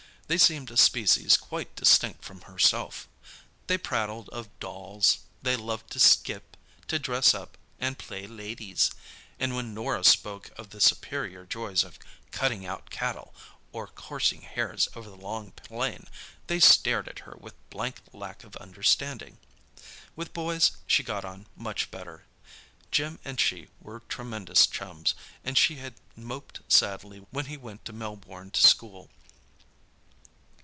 [0.27, 3.09] They seemed a species quite distinct from herself.
[3.67, 6.55] They prattled of dolls; they loved to skip,
[6.87, 8.91] to dress up and "play ladies";
[9.41, 11.99] and when Norah spoke of the superior joys of
[12.31, 13.35] cutting out cattle
[13.73, 16.07] or coursing hares over the Long Plain,
[16.47, 19.37] they stared at her with blank lack of understanding.
[20.15, 22.23] With boys she got on much better.
[22.89, 25.13] Jim and she were tremendous chums,
[25.43, 29.09] and she had moped sadly when he went to Melbourne to school.